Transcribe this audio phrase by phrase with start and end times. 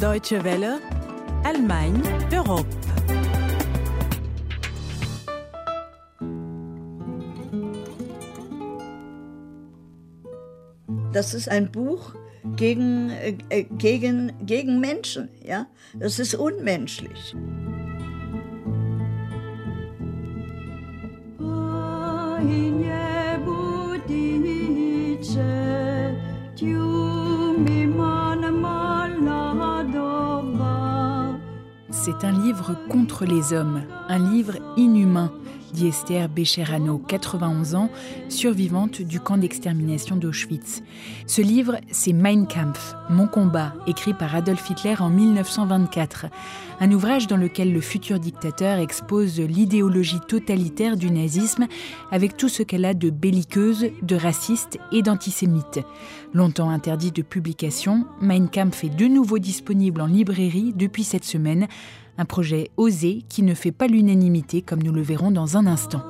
[0.00, 0.80] Deutsche Welle,
[1.44, 2.66] Allemagne, Europe.
[11.12, 12.16] Das ist ein Buch
[12.56, 15.28] gegen, äh, gegen, gegen Menschen.
[15.44, 15.68] Ja?
[15.94, 17.36] Das ist unmenschlich.
[32.12, 35.32] C'est un livre contre les hommes, un livre inhumain,
[35.72, 37.90] dit Esther Becherano, 91 ans,
[38.28, 40.82] survivante du camp d'extermination d'Auschwitz.
[41.26, 46.26] Ce livre, c'est Mein Kampf, Mon combat, écrit par Adolf Hitler en 1924.
[46.80, 51.66] Un ouvrage dans lequel le futur dictateur expose l'idéologie totalitaire du nazisme
[52.10, 55.80] avec tout ce qu'elle a de belliqueuse, de raciste et d'antisémite.
[56.34, 61.68] Longtemps interdit de publication, Mein Kampf est de nouveau disponible en librairie depuis cette semaine
[62.18, 66.02] un projet osé qui ne fait pas l'unanimité comme nous le verrons dans un instant.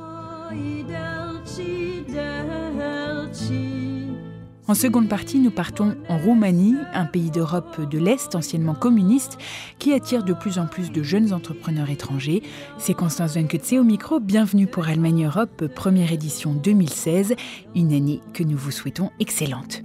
[4.68, 9.36] En seconde partie, nous partons en Roumanie, un pays d'Europe de l'Est anciennement communiste
[9.78, 12.42] qui attire de plus en plus de jeunes entrepreneurs étrangers.
[12.78, 14.20] C'est Constance Venketse au micro.
[14.20, 17.34] Bienvenue pour Allemagne Europe, première édition 2016,
[17.74, 19.82] une année que nous vous souhaitons excellente.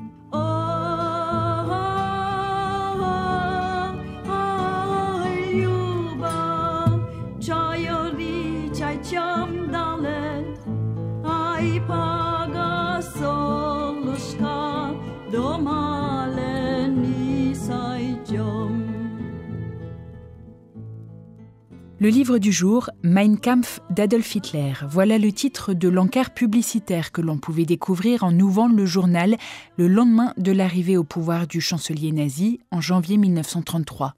[22.00, 24.74] Le livre du jour, Mein Kampf d'Adolf Hitler.
[24.90, 29.36] Voilà le titre de l'encart publicitaire que l'on pouvait découvrir en ouvrant le journal
[29.78, 34.16] le lendemain de l'arrivée au pouvoir du chancelier nazi en janvier 1933.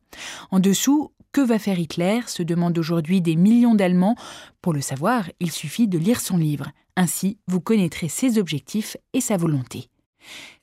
[0.52, 4.16] En dessous, que va faire Hitler se demandent aujourd'hui des millions d'Allemands.
[4.61, 6.72] Pour le savoir, il suffit de lire son livre.
[6.95, 9.89] Ainsi, vous connaîtrez ses objectifs et sa volonté.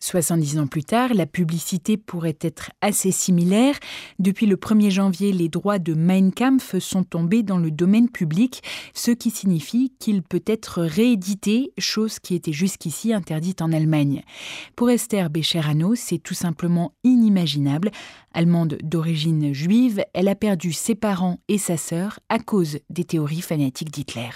[0.00, 3.74] 70 ans plus tard, la publicité pourrait être assez similaire.
[4.18, 8.62] Depuis le 1er janvier, les droits de Mein Kampf sont tombés dans le domaine public,
[8.94, 14.22] ce qui signifie qu'il peut être réédité, chose qui était jusqu'ici interdite en Allemagne.
[14.76, 17.90] Pour Esther Becherano, c'est tout simplement inimaginable.
[18.32, 23.40] Allemande d'origine juive, elle a perdu ses parents et sa sœur à cause des théories
[23.40, 24.30] fanatiques d'Hitler.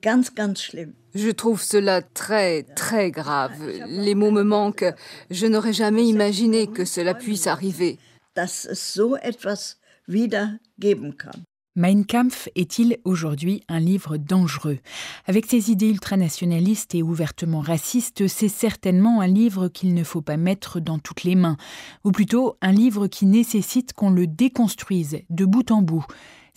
[0.00, 0.92] Ganz, ganz schlimm.
[1.14, 3.54] Je trouve cela très, très grave.
[3.86, 4.94] Les mots me manquent.
[5.30, 7.98] Je n'aurais jamais imaginé que cela puisse arriver.
[8.34, 11.44] Dass es so etwas wieder geben kann.
[11.78, 14.78] Mein Kampf est-il aujourd'hui un livre dangereux?
[15.26, 20.38] Avec ses idées ultranationalistes et ouvertement racistes, c'est certainement un livre qu'il ne faut pas
[20.38, 21.58] mettre dans toutes les mains,
[22.02, 26.06] ou plutôt un livre qui nécessite qu'on le déconstruise de bout en bout.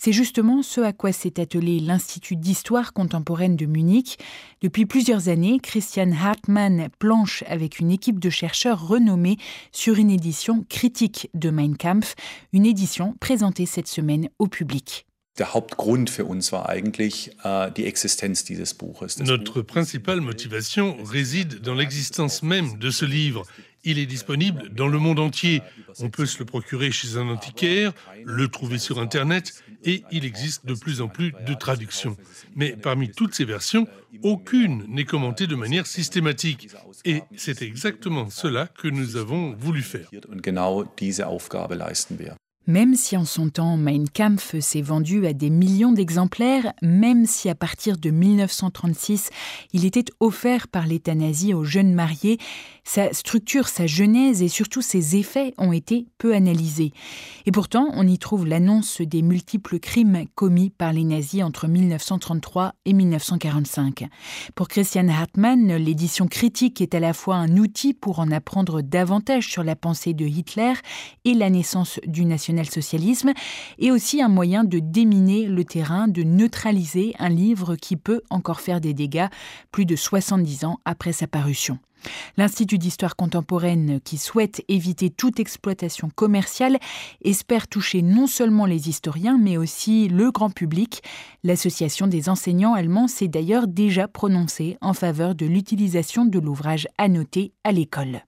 [0.02, 4.16] C'est justement ce à quoi s'est attelé l'Institut d'histoire contemporaine de Munich.
[4.62, 9.36] Depuis plusieurs années, Christian Hartmann planche avec une équipe de chercheurs renommés
[9.72, 12.14] sur une édition critique de Mein Kampf,
[12.54, 15.04] une édition présentée cette semaine au public.
[19.20, 23.44] Notre principale motivation réside dans l'existence même de ce livre.
[23.84, 25.62] Il est disponible dans le monde entier.
[26.00, 27.92] On peut se le procurer chez un antiquaire,
[28.24, 32.16] le trouver sur Internet et il existe de plus en plus de traductions.
[32.54, 33.86] Mais parmi toutes ces versions,
[34.22, 36.68] aucune n'est commentée de manière systématique.
[37.04, 40.08] Et c'est exactement cela que nous avons voulu faire.
[42.66, 47.48] Même si en son temps Mein Kampf s'est vendu à des millions d'exemplaires, même si
[47.48, 49.30] à partir de 1936
[49.72, 52.38] il était offert par l'État nazi aux jeunes mariés,
[52.84, 56.92] sa structure, sa genèse et surtout ses effets ont été peu analysés.
[57.46, 62.74] Et pourtant, on y trouve l'annonce des multiples crimes commis par les nazis entre 1933
[62.84, 64.06] et 1945.
[64.54, 69.48] Pour Christian Hartmann, l'édition critique est à la fois un outil pour en apprendre davantage
[69.48, 70.72] sur la pensée de Hitler
[71.24, 73.32] et la naissance du national-socialisme,
[73.78, 78.60] et aussi un moyen de déminer le terrain, de neutraliser un livre qui peut encore
[78.60, 79.28] faire des dégâts
[79.72, 81.78] plus de 70 ans après sa parution.
[82.38, 86.78] L'Institut d'histoire contemporaine, qui souhaite éviter toute exploitation commerciale,
[87.22, 91.02] espère toucher non seulement les historiens, mais aussi le grand public.
[91.44, 97.52] L'association des enseignants allemands s'est d'ailleurs déjà prononcée en faveur de l'utilisation de l'ouvrage annoté
[97.64, 98.22] à l'école.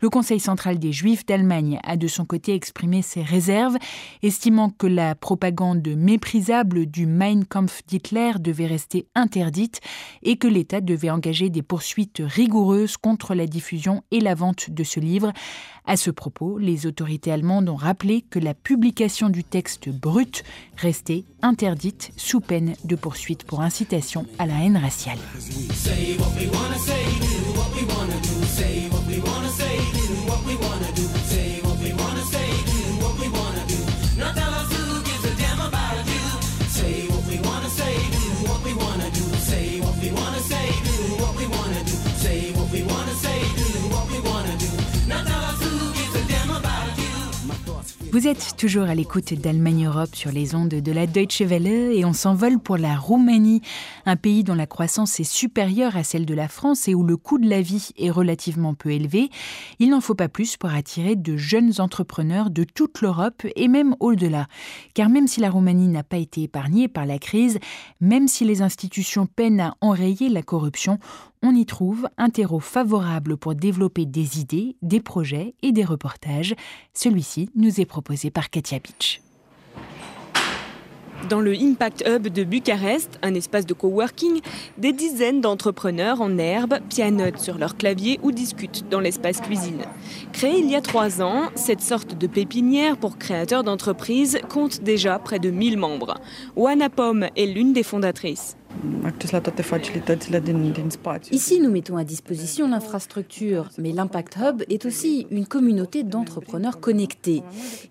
[0.00, 3.76] Le Conseil central des Juifs d'Allemagne a de son côté exprimé ses réserves,
[4.22, 9.80] estimant que la propagande méprisable du Mein Kampf d'Hitler devait rester interdite
[10.22, 14.84] et que l'État devait engager des poursuites rigoureuses contre la diffusion et la vente de
[14.84, 15.32] ce livre.
[15.86, 20.44] À ce propos, les autorités allemandes ont rappelé que la publication du texte brut
[20.76, 25.18] restait interdite sous peine de poursuite pour incitation à la haine raciale.
[48.12, 52.04] Vous êtes toujours à l'écoute d'Allemagne Europe sur les ondes de la Deutsche Welle et
[52.04, 53.62] on s'envole pour la Roumanie,
[54.06, 57.16] un pays dont la croissance est supérieure à celle de la France et où le
[57.16, 59.30] coût de la vie est relativement peu élevé.
[59.78, 63.94] Il n'en faut pas plus pour attirer de jeunes entrepreneurs de toute l'Europe et même
[64.00, 64.46] au-delà.
[64.94, 67.58] Car même si la Roumanie n'a pas été épargnée par la crise,
[68.00, 70.98] même si les institutions peinent à enrayer la corruption,
[71.42, 76.54] on y trouve un terreau favorable pour développer des idées, des projets et des reportages.
[76.92, 79.20] Celui-ci nous est proposé par Katia Beach.
[81.28, 84.40] Dans le Impact Hub de Bucarest, un espace de coworking,
[84.78, 89.82] des dizaines d'entrepreneurs en herbe pianotent sur leur clavier ou discutent dans l'espace cuisine.
[90.32, 95.18] Créé il y a trois ans, cette sorte de pépinière pour créateurs d'entreprises compte déjà
[95.18, 96.14] près de 1000 membres.
[96.56, 98.56] Wana Pom est l'une des fondatrices.
[101.32, 107.42] Ici, nous mettons à disposition l'infrastructure, mais l'Impact Hub est aussi une communauté d'entrepreneurs connectés.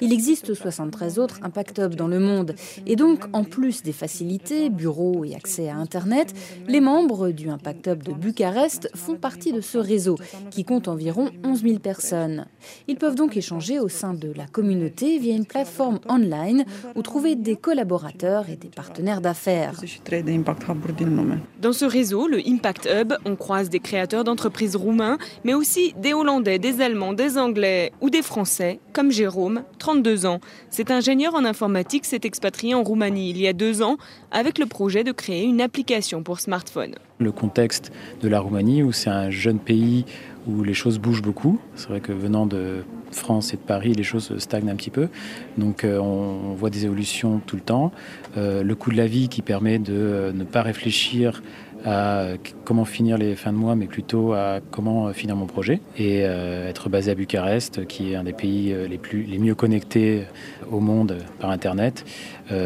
[0.01, 2.55] Il existe 73 autres Impact Hub dans le monde,
[2.85, 6.33] et donc, en plus des facilités, bureaux et accès à Internet,
[6.67, 10.15] les membres du Impact Hub de Bucarest font partie de ce réseau,
[10.49, 12.45] qui compte environ 11 000 personnes.
[12.87, 16.65] Ils peuvent donc échanger au sein de la communauté via une plateforme online
[16.95, 19.79] ou trouver des collaborateurs et des partenaires d'affaires.
[21.61, 26.13] Dans ce réseau, le Impact Hub, on croise des créateurs d'entreprises roumains, mais aussi des
[26.13, 30.39] Hollandais, des Allemands, des Anglais ou des Français, comme Jérôme, 32 ans.
[30.69, 33.97] Cet ingénieur en informatique s'est expatrié en Roumanie il y a deux ans
[34.31, 36.95] avec le projet de créer une application pour smartphone.
[37.19, 40.05] Le contexte de la Roumanie, où c'est un jeune pays
[40.47, 41.59] où les choses bougent beaucoup.
[41.75, 45.09] C'est vrai que venant de France et de Paris, les choses stagnent un petit peu.
[45.57, 47.91] Donc euh, on voit des évolutions tout le temps.
[48.37, 51.41] Euh, le coût de la vie qui permet de euh, ne pas réfléchir
[51.85, 52.33] à
[52.65, 55.79] comment finir les fins de mois, mais plutôt à comment finir mon projet.
[55.97, 60.25] Et être basé à Bucarest, qui est un des pays les, mieux connectés
[60.69, 62.03] au monde par Internet,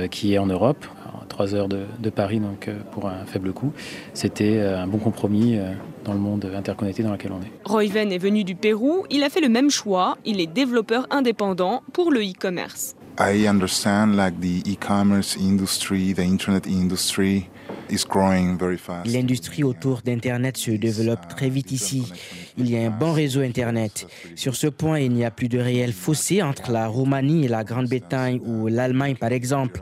[0.09, 0.83] qui est en Europe,
[1.27, 3.71] trois heures de, de, Paris, donc pour un faible coût.
[4.13, 5.57] C'était un bon compromis
[6.03, 7.51] dans le monde interconnecté dans lequel on est.
[7.65, 11.83] Royven est venu du Pérou, il a fait le même choix, il est développeur indépendant
[11.93, 12.95] pour le e-commerce.
[13.19, 17.47] I understand like the e-commerce industry, the internet industry
[17.89, 19.11] is growing very fast.
[19.11, 22.11] L'industrie autour d'internet se développe très vite ici.
[22.57, 24.07] Il y a un bon réseau internet.
[24.35, 27.63] Sur ce point, il n'y a plus de réel fossé entre la Roumanie et la
[27.63, 29.81] Grande-Bretagne ou l'Allemagne par exemple.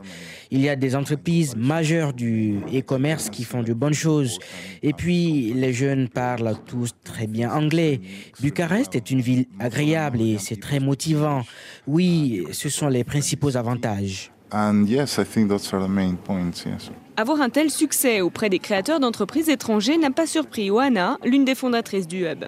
[0.50, 4.38] Il y a des entreprises majeures du e-commerce qui font de bonnes choses.
[4.82, 8.02] Et puis, les jeunes parlent tous très bien anglais.
[8.40, 11.42] Bucarest est une ville agréable et c'est très motivant.
[11.86, 14.30] Oui, ce sont les principaux avantages.
[14.52, 16.90] And yes, I think those are the main points, yes.
[17.14, 21.54] Avoir un tel succès auprès des créateurs d'entreprises étrangers n'a pas surpris Oana, l'une des
[21.54, 22.46] fondatrices du Hub.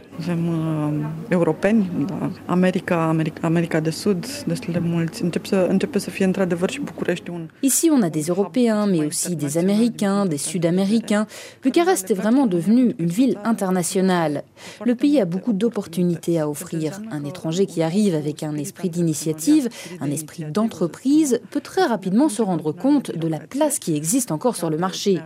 [7.63, 11.27] Ici, on a des Européens, mais aussi des Américains, des Sud-Américains.
[11.63, 14.45] Bucarest est vraiment devenue une ville internationale.
[14.83, 17.03] Le pays a beaucoup d'opportunités à offrir.
[17.11, 19.69] Un étranger qui arrive avec un esprit d'initiative,
[20.01, 24.54] un esprit d'entreprise, peut très rapidement se rendre compte de la place qui existe encore
[24.57, 25.21] sur le marché.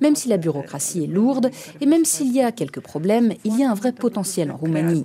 [0.00, 3.64] Même si la bureaucratie est lourde et même s'il y a quelques problèmes, il y
[3.64, 5.04] a un vrai potentiel en Roumanie.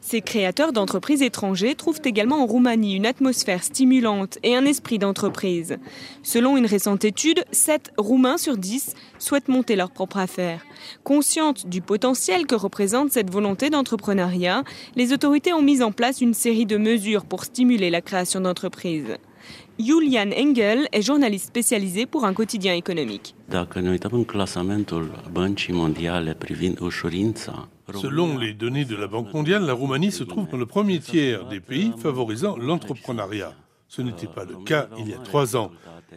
[0.00, 5.76] Ces créateurs d'entreprises étrangers trouvent également en Roumanie une atmosphère stimulante et un esprit d'entreprise.
[6.22, 10.64] Selon une récente étude, 7 Roumains sur 10 souhaitent monter leur propre affaire.
[11.04, 14.64] Conscientes du potentiel que représente cette volonté d'entrepreneuriat,
[14.96, 19.18] les autorités ont mis en place une série de mesures pour stimuler la création d'entreprises.
[19.78, 23.36] Julian Engel est journaliste spécialisé pour un quotidien économique.
[27.94, 31.46] Selon les données de la Banque mondiale, la Roumanie se trouve dans le premier tiers
[31.46, 33.54] des pays favorisant l'entrepreneuriat.
[33.86, 35.70] Ce n'était pas le cas il y a trois ans.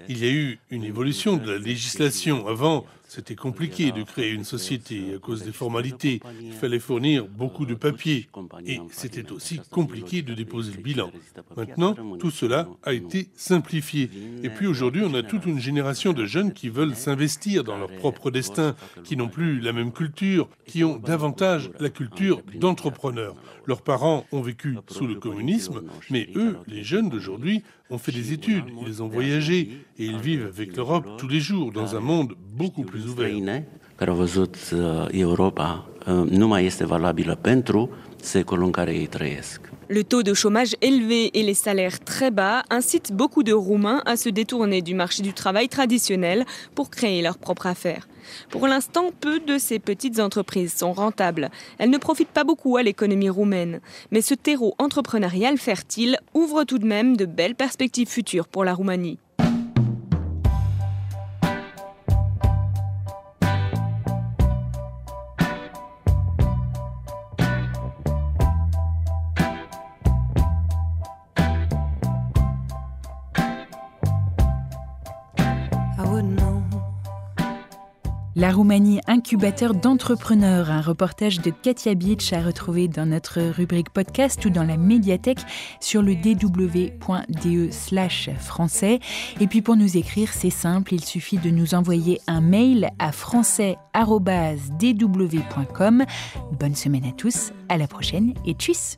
[0.10, 2.48] Il y a eu une évolution de la législation.
[2.48, 6.22] Avant, c'était compliqué de créer une société à cause des formalités.
[6.42, 8.30] Il fallait fournir beaucoup de papiers
[8.66, 11.12] et c'était aussi compliqué de déposer le bilan.
[11.58, 14.10] Maintenant, tout cela a été simplifié.
[14.44, 17.94] Et puis aujourd'hui, on a toute une génération de jeunes qui veulent s'investir dans leur
[17.98, 23.36] propre destin, qui n'ont plus la même culture, qui ont davantage la culture d'entrepreneurs.
[23.66, 28.34] Leurs parents ont vécu sous le communisme, mais eux, les jeunes d'aujourd'hui, ont fait des
[28.34, 29.70] études, ils ont voyagé
[30.00, 33.30] et ils vivent avec l'Europe tous les jours dans un monde beaucoup plus ouvert.
[39.90, 44.16] Le taux de chômage élevé et les salaires très bas incitent beaucoup de Roumains à
[44.16, 48.08] se détourner du marché du travail traditionnel pour créer leur propre affaire.
[48.50, 51.50] Pour l'instant, peu de ces petites entreprises sont rentables.
[51.78, 53.82] Elles ne profitent pas beaucoup à l'économie roumaine.
[54.12, 58.74] Mais ce terreau entrepreneurial fertile ouvre tout de même de belles perspectives futures pour la
[58.74, 59.18] Roumanie.
[78.36, 84.46] La Roumanie, incubateur d'entrepreneurs, un reportage de Katia Beach à retrouver dans notre rubrique podcast
[84.46, 85.42] ou dans la médiathèque
[85.82, 89.02] sur le dw.de slash français.
[89.42, 93.12] Et puis pour nous écrire, c'est simple, il suffit de nous envoyer un mail à
[93.12, 96.06] français.dw.com.
[96.58, 98.98] Bonne semaine à tous, à la prochaine et tchuss!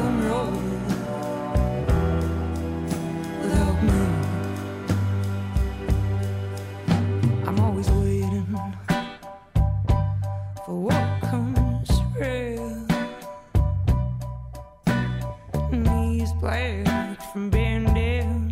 [17.31, 18.51] from being dead,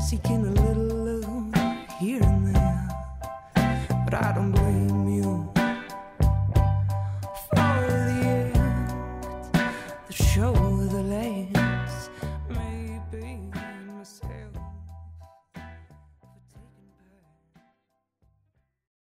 [0.00, 1.54] seeking a little love
[1.98, 2.88] here and there.
[4.04, 4.52] But I don't